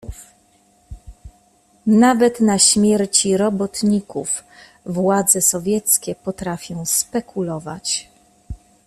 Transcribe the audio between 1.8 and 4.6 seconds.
"Nawet na śmierci robotników